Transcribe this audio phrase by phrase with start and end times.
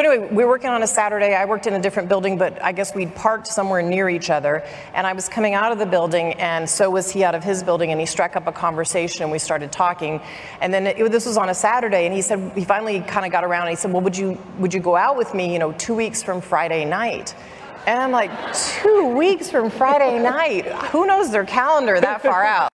[0.00, 1.34] Anyway, we were working on a Saturday.
[1.34, 4.64] I worked in a different building, but I guess we'd parked somewhere near each other.
[4.94, 7.62] And I was coming out of the building, and so was he out of his
[7.62, 7.90] building.
[7.90, 10.22] And he struck up a conversation, and we started talking.
[10.62, 13.32] And then it, this was on a Saturday, and he said he finally kind of
[13.32, 13.64] got around.
[13.64, 15.52] And he said, "Well, would you would you go out with me?
[15.52, 17.34] You know, two weeks from Friday night?"
[17.86, 20.66] And I'm like, two weeks from Friday night?
[20.92, 22.68] Who knows their calendar that far out?